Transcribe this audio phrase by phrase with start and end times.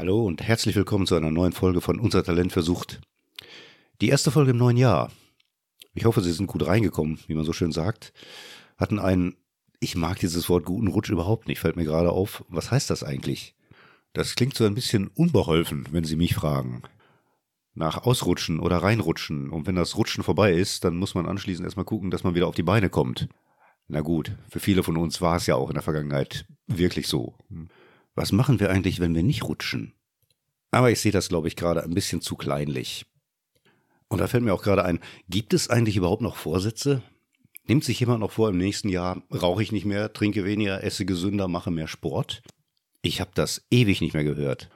[0.00, 3.02] Hallo und herzlich willkommen zu einer neuen Folge von Unser Talent versucht.
[4.00, 5.12] Die erste Folge im neuen Jahr.
[5.92, 8.14] Ich hoffe, Sie sind gut reingekommen, wie man so schön sagt.
[8.78, 9.36] Hatten einen,
[9.78, 12.46] ich mag dieses Wort guten Rutsch überhaupt nicht, fällt mir gerade auf.
[12.48, 13.54] Was heißt das eigentlich?
[14.14, 16.80] Das klingt so ein bisschen unbeholfen, wenn Sie mich fragen.
[17.74, 19.50] Nach Ausrutschen oder reinrutschen.
[19.50, 22.46] Und wenn das Rutschen vorbei ist, dann muss man anschließend erstmal gucken, dass man wieder
[22.46, 23.28] auf die Beine kommt.
[23.86, 27.34] Na gut, für viele von uns war es ja auch in der Vergangenheit wirklich so.
[28.20, 29.94] Was machen wir eigentlich, wenn wir nicht rutschen?
[30.70, 33.06] Aber ich sehe das, glaube ich, gerade ein bisschen zu kleinlich.
[34.08, 37.02] Und da fällt mir auch gerade ein, gibt es eigentlich überhaupt noch Vorsätze?
[37.66, 41.06] Nimmt sich jemand noch vor, im nächsten Jahr rauche ich nicht mehr, trinke weniger, esse
[41.06, 42.42] gesünder, mache mehr Sport?
[43.00, 44.68] Ich habe das ewig nicht mehr gehört.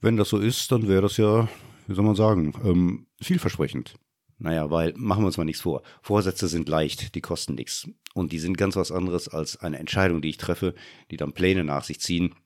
[0.00, 1.48] Wenn das so ist, dann wäre das ja,
[1.88, 3.96] wie soll man sagen, ähm, vielversprechend.
[4.38, 5.82] Naja, weil machen wir uns mal nichts vor.
[6.02, 7.88] Vorsätze sind leicht, die kosten nichts.
[8.14, 10.76] Und die sind ganz was anderes als eine Entscheidung, die ich treffe,
[11.10, 12.36] die dann Pläne nach sich ziehen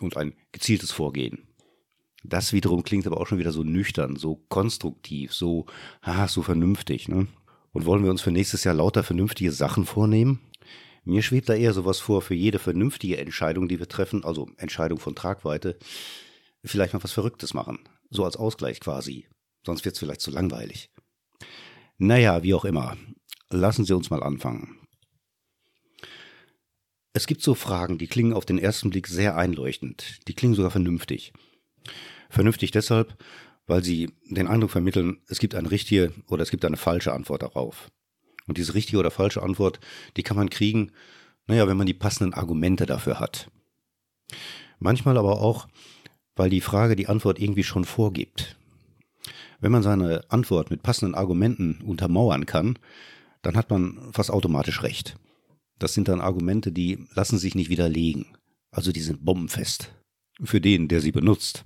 [0.00, 1.48] und ein gezieltes Vorgehen.
[2.24, 5.66] Das wiederum klingt aber auch schon wieder so nüchtern, so konstruktiv, so,
[6.00, 7.08] ah, so vernünftig.
[7.08, 7.26] Ne?
[7.72, 10.40] Und wollen wir uns für nächstes Jahr lauter vernünftige Sachen vornehmen?
[11.04, 14.98] Mir schwebt da eher sowas vor, für jede vernünftige Entscheidung, die wir treffen, also Entscheidung
[14.98, 15.78] von Tragweite,
[16.64, 17.80] vielleicht mal was Verrücktes machen.
[18.08, 19.28] So als Ausgleich quasi.
[19.66, 20.90] Sonst wird es vielleicht zu langweilig.
[21.98, 22.96] Naja, wie auch immer.
[23.50, 24.83] Lassen Sie uns mal anfangen.
[27.16, 30.18] Es gibt so Fragen, die klingen auf den ersten Blick sehr einleuchtend.
[30.26, 31.32] Die klingen sogar vernünftig.
[32.28, 33.16] Vernünftig deshalb,
[33.68, 37.42] weil sie den Eindruck vermitteln, es gibt eine richtige oder es gibt eine falsche Antwort
[37.42, 37.92] darauf.
[38.48, 39.78] Und diese richtige oder falsche Antwort,
[40.16, 40.90] die kann man kriegen,
[41.46, 43.48] naja, wenn man die passenden Argumente dafür hat.
[44.80, 45.68] Manchmal aber auch,
[46.34, 48.56] weil die Frage die Antwort irgendwie schon vorgibt.
[49.60, 52.76] Wenn man seine Antwort mit passenden Argumenten untermauern kann,
[53.42, 55.16] dann hat man fast automatisch recht.
[55.78, 58.36] Das sind dann Argumente, die lassen sich nicht widerlegen.
[58.70, 59.94] Also die sind bombenfest.
[60.42, 61.64] Für den, der sie benutzt.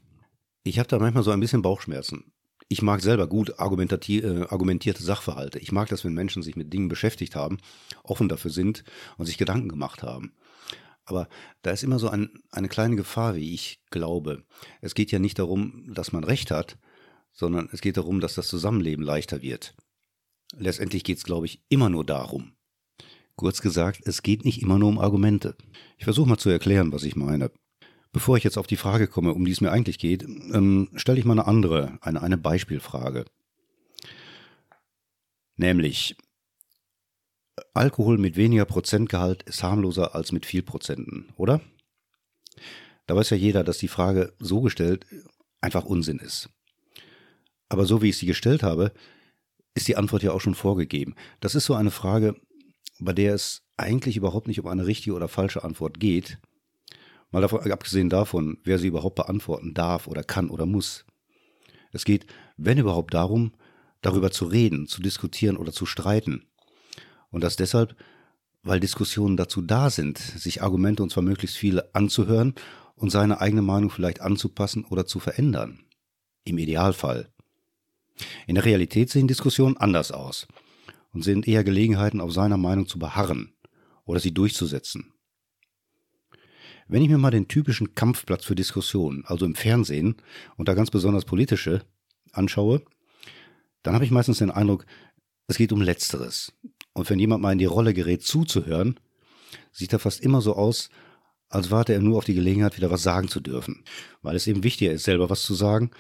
[0.63, 2.33] Ich habe da manchmal so ein bisschen Bauchschmerzen.
[2.69, 5.59] Ich mag selber gut äh, argumentierte Sachverhalte.
[5.59, 7.59] Ich mag das, wenn Menschen sich mit Dingen beschäftigt haben,
[8.03, 8.85] offen dafür sind
[9.17, 10.35] und sich Gedanken gemacht haben.
[11.07, 11.29] Aber
[11.63, 14.45] da ist immer so ein, eine kleine Gefahr, wie ich glaube.
[14.83, 16.77] Es geht ja nicht darum, dass man Recht hat,
[17.33, 19.75] sondern es geht darum, dass das Zusammenleben leichter wird.
[20.55, 22.53] Letztendlich geht es, glaube ich, immer nur darum.
[23.39, 25.57] Kurz gesagt, es geht nicht immer nur um Argumente.
[25.97, 27.53] Ich versuche mal zu erklären, was ich meine.
[28.11, 31.21] Bevor ich jetzt auf die Frage komme, um die es mir eigentlich geht, ähm, stelle
[31.21, 33.27] ich mal eine andere, eine, eine Beispielfrage.
[35.57, 36.17] Nämlich,
[37.75, 41.61] Alkohol mit weniger Prozentgehalt ist harmloser als mit viel Prozenten, oder?
[43.07, 45.07] Da weiß ja jeder, dass die Frage so gestellt
[45.61, 46.51] einfach Unsinn ist.
[47.69, 48.93] Aber so wie ich sie gestellt habe,
[49.75, 51.15] ist die Antwort ja auch schon vorgegeben.
[51.39, 52.35] Das ist so eine Frage,
[52.99, 56.39] bei der es eigentlich überhaupt nicht um eine richtige oder falsche Antwort geht,
[57.31, 61.05] mal davon, abgesehen davon, wer sie überhaupt beantworten darf oder kann oder muss.
[61.93, 62.27] Es geht,
[62.57, 63.53] wenn überhaupt, darum,
[64.03, 66.47] darüber zu reden, zu diskutieren oder zu streiten.
[67.31, 67.97] Und das deshalb,
[68.63, 72.55] weil Diskussionen dazu da sind, sich Argumente und zwar möglichst viele anzuhören
[72.97, 75.81] und seine eigene Meinung vielleicht anzupassen oder zu verändern.
[76.45, 77.29] Im Idealfall.
[78.47, 80.49] In der Realität sehen Diskussionen anders aus
[81.13, 83.55] und sind eher Gelegenheiten, auf seiner Meinung zu beharren
[84.05, 85.13] oder sie durchzusetzen.
[86.87, 90.17] Wenn ich mir mal den typischen Kampfplatz für Diskussionen, also im Fernsehen
[90.57, 91.83] und da ganz besonders politische,
[92.33, 92.83] anschaue,
[93.83, 94.87] dann habe ich meistens den Eindruck,
[95.47, 96.53] es geht um Letzteres.
[96.95, 98.99] Und wenn jemand mal in die Rolle gerät, zuzuhören,
[99.73, 100.91] sieht er fast immer so aus,
[101.49, 103.85] als warte er nur auf die Gelegenheit, wieder was sagen zu dürfen,
[104.23, 105.91] weil es eben wichtiger ist, selber was zu sagen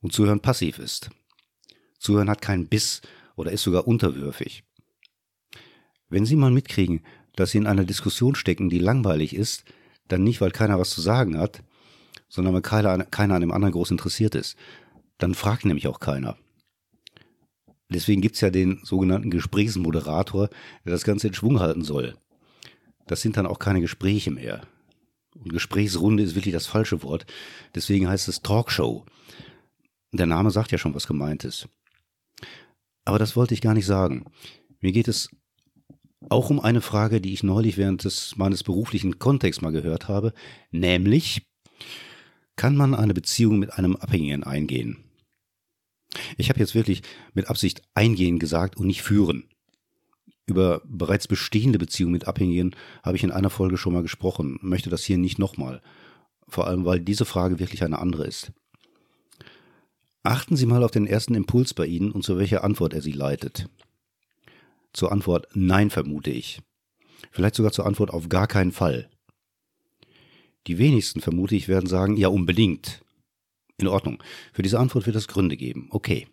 [0.00, 1.10] und Zuhören passiv ist.
[1.98, 3.02] Zuhören hat keinen Biss
[3.36, 4.64] oder ist sogar unterwürfig.
[6.08, 7.02] Wenn Sie mal mitkriegen,
[7.36, 9.64] dass Sie in einer Diskussion stecken, die langweilig ist,
[10.08, 11.62] dann nicht, weil keiner was zu sagen hat,
[12.28, 14.56] sondern weil keiner, keiner an dem anderen groß interessiert ist.
[15.18, 16.36] Dann fragt nämlich auch keiner.
[17.88, 20.48] Deswegen gibt's ja den sogenannten Gesprächsmoderator,
[20.84, 22.16] der das Ganze in Schwung halten soll.
[23.06, 24.62] Das sind dann auch keine Gespräche mehr.
[25.34, 27.26] Und Gesprächsrunde ist wirklich das falsche Wort.
[27.74, 29.04] Deswegen heißt es Talkshow.
[30.12, 31.68] Der Name sagt ja schon, was gemeint ist.
[33.06, 34.24] Aber das wollte ich gar nicht sagen.
[34.80, 35.30] Mir geht es
[36.28, 40.34] auch um eine Frage, die ich neulich während des meines beruflichen Kontexts mal gehört habe,
[40.70, 41.46] nämlich
[42.56, 45.04] kann man eine Beziehung mit einem Abhängigen eingehen?
[46.36, 49.44] Ich habe jetzt wirklich mit Absicht eingehen gesagt und nicht führen.
[50.46, 52.74] Über bereits bestehende Beziehungen mit Abhängigen
[53.04, 55.80] habe ich in einer Folge schon mal gesprochen, möchte das hier nicht nochmal,
[56.48, 58.52] vor allem weil diese Frage wirklich eine andere ist.
[60.26, 63.12] Achten Sie mal auf den ersten Impuls bei Ihnen und zu welcher Antwort er Sie
[63.12, 63.68] leitet.
[64.92, 66.62] Zur Antwort Nein vermute ich.
[67.30, 69.08] Vielleicht sogar zur Antwort auf gar keinen Fall.
[70.66, 73.04] Die wenigsten, vermute ich, werden sagen Ja unbedingt.
[73.78, 74.20] In Ordnung.
[74.52, 75.86] Für diese Antwort wird es Gründe geben.
[75.90, 76.26] Okay.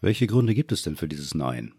[0.00, 1.74] Welche Gründe gibt es denn für dieses Nein?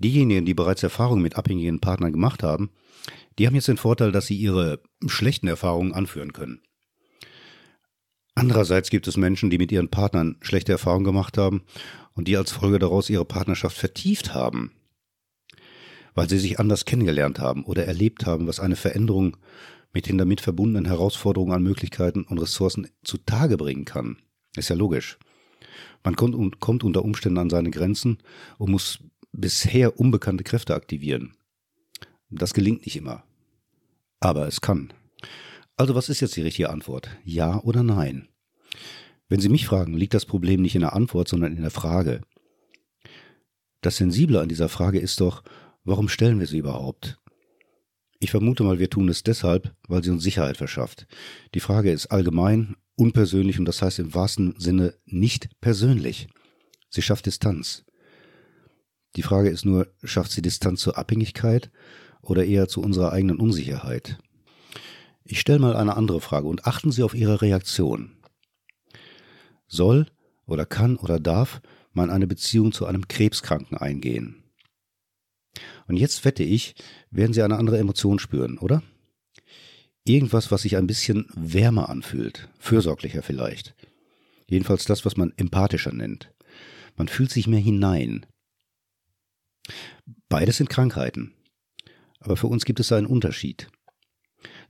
[0.00, 2.68] Diejenigen, die bereits Erfahrungen mit abhängigen Partnern gemacht haben,
[3.38, 6.60] die haben jetzt den Vorteil, dass sie ihre schlechten Erfahrungen anführen können.
[8.34, 11.62] Andererseits gibt es Menschen, die mit ihren Partnern schlechte Erfahrungen gemacht haben
[12.14, 14.72] und die als Folge daraus ihre Partnerschaft vertieft haben,
[16.14, 19.36] weil sie sich anders kennengelernt haben oder erlebt haben, was eine Veränderung
[19.92, 24.18] mit den damit verbundenen Herausforderungen an Möglichkeiten und Ressourcen zutage bringen kann.
[24.56, 25.18] Ist ja logisch.
[26.04, 28.18] Man kommt, kommt unter Umständen an seine Grenzen
[28.58, 29.00] und muss
[29.32, 31.34] bisher unbekannte Kräfte aktivieren.
[32.30, 33.24] Das gelingt nicht immer.
[34.20, 34.92] Aber es kann.
[35.80, 37.08] Also was ist jetzt die richtige Antwort?
[37.24, 38.28] Ja oder nein?
[39.30, 42.20] Wenn Sie mich fragen, liegt das Problem nicht in der Antwort, sondern in der Frage.
[43.80, 45.42] Das Sensible an dieser Frage ist doch,
[45.84, 47.18] warum stellen wir sie überhaupt?
[48.18, 51.06] Ich vermute mal, wir tun es deshalb, weil sie uns Sicherheit verschafft.
[51.54, 56.28] Die Frage ist allgemein, unpersönlich und das heißt im wahrsten Sinne nicht persönlich.
[56.90, 57.86] Sie schafft Distanz.
[59.16, 61.70] Die Frage ist nur, schafft sie Distanz zur Abhängigkeit
[62.20, 64.18] oder eher zu unserer eigenen Unsicherheit?
[65.24, 68.16] Ich stelle mal eine andere Frage und achten Sie auf Ihre Reaktion.
[69.66, 70.06] Soll
[70.46, 71.60] oder kann oder darf
[71.92, 74.42] man eine Beziehung zu einem Krebskranken eingehen?
[75.86, 76.74] Und jetzt wette ich,
[77.10, 78.82] werden Sie eine andere Emotion spüren, oder?
[80.04, 83.74] Irgendwas, was sich ein bisschen wärmer anfühlt, fürsorglicher vielleicht.
[84.48, 86.32] Jedenfalls das, was man empathischer nennt.
[86.96, 88.26] Man fühlt sich mehr hinein.
[90.28, 91.34] Beides sind Krankheiten.
[92.18, 93.68] Aber für uns gibt es einen Unterschied.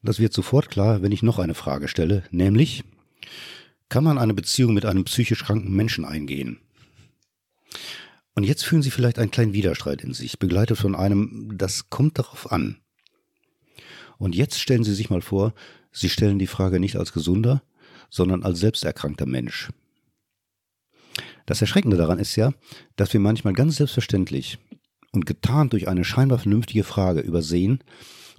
[0.02, 2.85] Das wird sofort klar, wenn ich noch eine Frage stelle, nämlich,
[3.88, 6.58] kann man eine Beziehung mit einem psychisch kranken Menschen eingehen?
[8.35, 12.19] Und jetzt fühlen Sie vielleicht einen kleinen Widerstreit in sich, begleitet von einem, das kommt
[12.19, 12.79] darauf an.
[14.19, 15.55] Und jetzt stellen Sie sich mal vor,
[15.93, 17.62] Sie stellen die Frage nicht als gesunder,
[18.08, 19.70] sondern als selbsterkrankter Mensch.
[21.46, 22.53] Das Erschreckende daran ist ja,
[22.96, 24.58] dass wir manchmal ganz selbstverständlich
[25.12, 27.82] und getarnt durch eine scheinbar vernünftige Frage übersehen,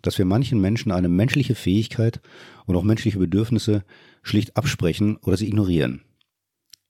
[0.02, 2.22] dass wir manchen Menschen eine menschliche Fähigkeit
[2.66, 3.84] und auch menschliche Bedürfnisse
[4.24, 6.04] schlicht absprechen oder sie ignorieren,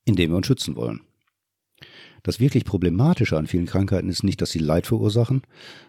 [0.06, 1.02] indem wir uns schützen wollen.
[2.24, 5.42] Das wirklich Problematische an vielen Krankheiten ist nicht, dass sie Leid verursachen,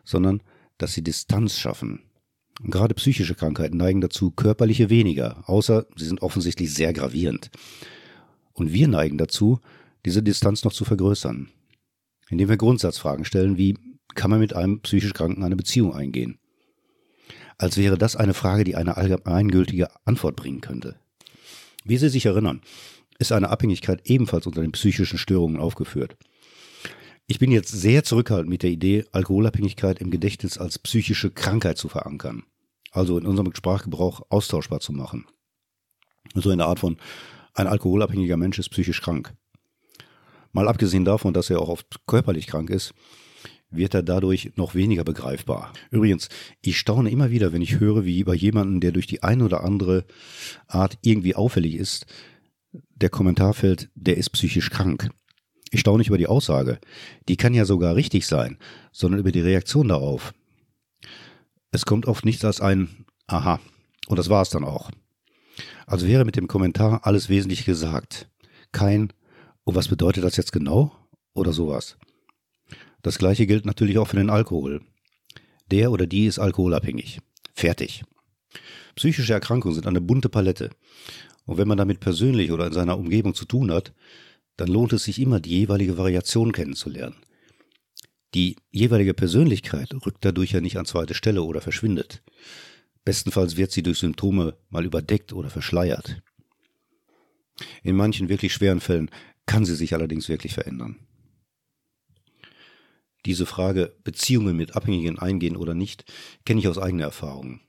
[0.04, 0.42] sondern
[0.78, 2.00] dass sie Distanz schaffen.
[2.62, 7.50] Gerade psychische Krankheiten neigen dazu, körperliche weniger, außer sie sind offensichtlich sehr gravierend.
[8.52, 9.60] Und wir neigen dazu,
[10.04, 11.48] diese Distanz noch zu vergrößern,
[12.28, 13.76] indem wir Grundsatzfragen stellen wie,
[14.14, 16.38] kann man mit einem psychisch Kranken eine Beziehung eingehen?
[17.62, 20.96] Als wäre das eine Frage, die eine allgemeingültige Antwort bringen könnte.
[21.84, 22.60] Wie Sie sich erinnern,
[23.18, 26.16] ist eine Abhängigkeit ebenfalls unter den psychischen Störungen aufgeführt.
[27.28, 31.88] Ich bin jetzt sehr zurückhaltend mit der Idee, Alkoholabhängigkeit im Gedächtnis als psychische Krankheit zu
[31.88, 32.42] verankern,
[32.90, 35.26] also in unserem Sprachgebrauch austauschbar zu machen.
[36.34, 36.96] So in der Art von,
[37.54, 39.34] ein alkoholabhängiger Mensch ist psychisch krank.
[40.50, 42.92] Mal abgesehen davon, dass er auch oft körperlich krank ist,
[43.72, 45.72] wird er dadurch noch weniger begreifbar.
[45.90, 46.28] Übrigens,
[46.60, 49.64] ich staune immer wieder, wenn ich höre, wie bei jemandem, der durch die eine oder
[49.64, 50.04] andere
[50.66, 52.06] Art irgendwie auffällig ist,
[52.94, 55.10] der Kommentar fällt, der ist psychisch krank.
[55.70, 56.78] Ich staune nicht über die Aussage.
[57.28, 58.58] Die kann ja sogar richtig sein,
[58.92, 60.34] sondern über die Reaktion darauf.
[61.70, 63.02] Es kommt oft nichts als ein
[63.32, 63.60] Aha.
[64.08, 64.90] Und das war es dann auch.
[65.86, 68.28] Also wäre mit dem Kommentar alles wesentlich gesagt.
[68.72, 69.12] Kein,
[69.64, 70.92] und was bedeutet das jetzt genau?
[71.34, 71.96] Oder sowas.
[73.02, 74.80] Das gleiche gilt natürlich auch für den Alkohol.
[75.70, 77.20] Der oder die ist alkoholabhängig.
[77.52, 78.04] Fertig.
[78.94, 80.70] Psychische Erkrankungen sind eine bunte Palette.
[81.44, 83.92] Und wenn man damit persönlich oder in seiner Umgebung zu tun hat,
[84.56, 87.16] dann lohnt es sich immer, die jeweilige Variation kennenzulernen.
[88.34, 92.22] Die jeweilige Persönlichkeit rückt dadurch ja nicht an zweite Stelle oder verschwindet.
[93.04, 96.22] Bestenfalls wird sie durch Symptome mal überdeckt oder verschleiert.
[97.82, 99.10] In manchen wirklich schweren Fällen
[99.46, 100.96] kann sie sich allerdings wirklich verändern
[103.26, 106.04] diese Frage Beziehungen mit Abhängigen eingehen oder nicht,
[106.44, 107.60] kenne ich aus eigener Erfahrung.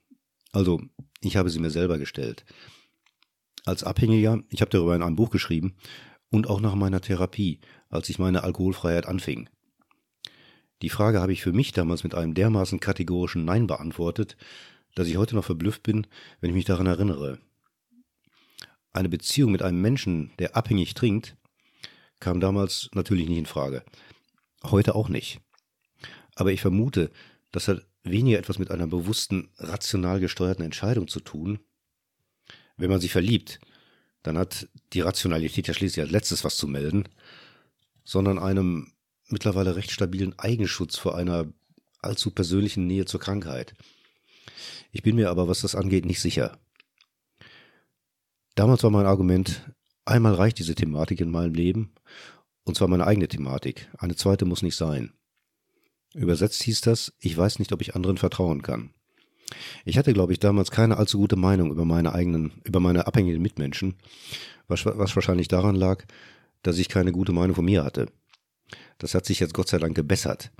[0.51, 0.81] Also,
[1.21, 2.45] ich habe sie mir selber gestellt.
[3.65, 5.75] Als Abhängiger, ich habe darüber in einem Buch geschrieben,
[6.33, 9.49] und auch nach meiner Therapie, als ich meine Alkoholfreiheit anfing.
[10.81, 14.35] Die Frage habe ich für mich damals mit einem dermaßen kategorischen Nein beantwortet,
[14.95, 16.07] dass ich heute noch verblüfft bin,
[16.41, 17.37] wenn ich mich daran erinnere.
[18.91, 21.37] Eine Beziehung mit einem Menschen, der abhängig trinkt,
[22.19, 23.83] kam damals natürlich nicht in Frage.
[24.65, 25.41] Heute auch nicht.
[26.35, 27.11] Aber ich vermute,
[27.51, 31.59] das hat weniger etwas mit einer bewussten, rational gesteuerten Entscheidung zu tun.
[32.77, 33.59] Wenn man sich verliebt,
[34.23, 37.07] dann hat die Rationalität ja schließlich als letztes was zu melden,
[38.03, 38.91] sondern einem
[39.27, 41.45] mittlerweile recht stabilen Eigenschutz vor einer
[42.01, 43.73] allzu persönlichen Nähe zur Krankheit.
[44.91, 46.57] Ich bin mir aber, was das angeht, nicht sicher.
[48.55, 49.63] Damals war mein Argument,
[50.05, 51.93] Einmal reicht diese Thematik in meinem Leben,
[52.65, 53.89] und zwar meine eigene Thematik.
[53.97, 55.13] Eine zweite muss nicht sein.
[56.13, 58.91] Übersetzt hieß das, ich weiß nicht, ob ich anderen vertrauen kann.
[59.85, 63.41] Ich hatte, glaube ich, damals keine allzu gute Meinung über meine eigenen, über meine abhängigen
[63.41, 63.95] Mitmenschen,
[64.67, 66.05] was, was wahrscheinlich daran lag,
[66.61, 68.07] dass ich keine gute Meinung von mir hatte.
[68.97, 70.51] Das hat sich jetzt Gott sei Dank gebessert.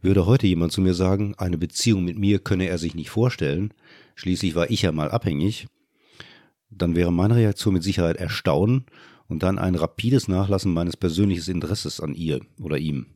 [0.00, 3.74] Würde heute jemand zu mir sagen, eine Beziehung mit mir könne er sich nicht vorstellen,
[4.14, 5.66] schließlich war ich ja mal abhängig,
[6.70, 8.86] dann wäre meine Reaktion mit Sicherheit Erstaunen
[9.32, 13.06] und dann ein rapides Nachlassen meines persönlichen Interesses an ihr oder ihm.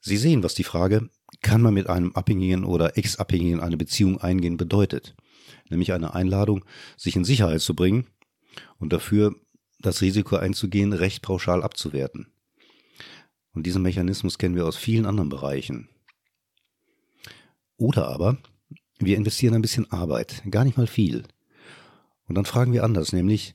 [0.00, 1.08] Sie sehen, was die Frage,
[1.40, 5.16] kann man mit einem Abhängigen oder Ex-Abhängigen eine Beziehung eingehen, bedeutet.
[5.70, 6.66] Nämlich eine Einladung,
[6.98, 8.06] sich in Sicherheit zu bringen
[8.76, 9.34] und dafür
[9.78, 12.26] das Risiko einzugehen, recht pauschal abzuwerten.
[13.54, 15.88] Und diesen Mechanismus kennen wir aus vielen anderen Bereichen.
[17.78, 18.36] Oder aber,
[18.98, 21.22] wir investieren ein bisschen Arbeit, gar nicht mal viel.
[22.28, 23.54] Und dann fragen wir anders, nämlich,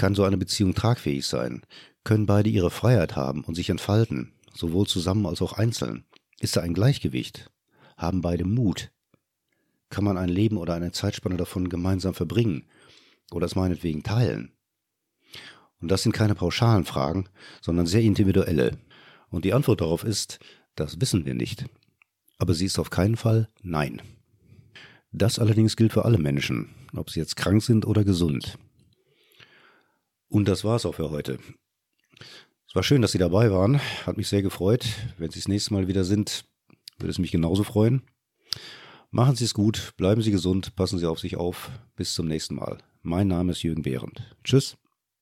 [0.00, 1.60] kann so eine Beziehung tragfähig sein?
[2.04, 6.06] Können beide ihre Freiheit haben und sich entfalten, sowohl zusammen als auch einzeln?
[6.40, 7.50] Ist da ein Gleichgewicht?
[7.98, 8.90] Haben beide Mut?
[9.90, 12.64] Kann man ein Leben oder eine Zeitspanne davon gemeinsam verbringen
[13.30, 14.52] oder es meinetwegen teilen?
[15.82, 17.28] Und das sind keine pauschalen Fragen,
[17.60, 18.78] sondern sehr individuelle.
[19.28, 20.38] Und die Antwort darauf ist,
[20.76, 21.66] das wissen wir nicht.
[22.38, 24.00] Aber sie ist auf keinen Fall Nein.
[25.12, 28.56] Das allerdings gilt für alle Menschen, ob sie jetzt krank sind oder gesund.
[30.30, 31.38] Und das war's auch für heute.
[32.68, 33.80] Es war schön, dass Sie dabei waren.
[34.06, 34.86] Hat mich sehr gefreut.
[35.18, 36.44] Wenn Sie das nächste Mal wieder sind,
[36.98, 38.02] würde es mich genauso freuen.
[39.10, 41.68] Machen Sie es gut, bleiben Sie gesund, passen Sie auf sich auf.
[41.96, 42.78] Bis zum nächsten Mal.
[43.02, 44.22] Mein Name ist Jürgen Behrendt.
[44.44, 44.76] Tschüss.